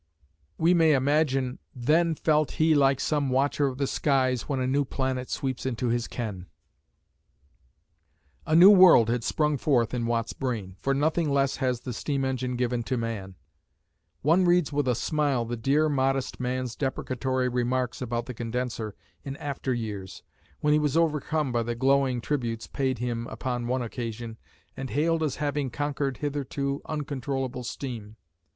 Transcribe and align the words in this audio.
We 0.57 0.73
may 0.73 0.93
imagine 0.93 1.59
"Then 1.75 2.15
felt 2.15 2.53
he 2.53 2.73
like 2.73 2.99
some 2.99 3.29
watcher 3.29 3.67
of 3.67 3.77
the 3.77 3.85
skies 3.85 4.49
When 4.49 4.59
a 4.59 4.65
new 4.65 4.83
planet 4.83 5.29
sweeps 5.29 5.63
into 5.63 5.89
his 5.89 6.07
ken." 6.07 6.47
A 8.47 8.55
new 8.55 8.71
world 8.71 9.09
had 9.09 9.23
sprung 9.23 9.57
forth 9.59 9.93
in 9.93 10.07
Watt's 10.07 10.33
brain, 10.33 10.75
for 10.79 10.95
nothing 10.95 11.29
less 11.29 11.57
has 11.57 11.81
the 11.81 11.93
steam 11.93 12.25
engine 12.25 12.55
given 12.55 12.81
to 12.81 12.97
man. 12.97 13.35
One 14.23 14.43
reads 14.43 14.73
with 14.73 14.87
a 14.87 14.95
smile 14.95 15.45
the 15.45 15.55
dear 15.55 15.87
modest 15.87 16.39
man's 16.39 16.75
deprecatory 16.75 17.47
remarks 17.47 18.01
about 18.01 18.25
the 18.25 18.33
condenser 18.33 18.95
in 19.23 19.37
after 19.37 19.71
years, 19.71 20.23
when 20.61 20.73
he 20.73 20.79
was 20.79 20.97
overcome 20.97 21.51
by 21.51 21.61
the 21.61 21.75
glowing 21.75 22.21
tributes 22.21 22.65
paid 22.65 22.97
him 22.97 23.27
upon 23.27 23.67
one 23.67 23.83
occasion 23.83 24.39
and 24.75 24.89
hailed 24.89 25.21
as 25.21 25.35
having 25.35 25.69
conquered 25.69 26.17
hitherto 26.17 26.81
uncontrollable 26.85 27.63
steam. 27.63 28.15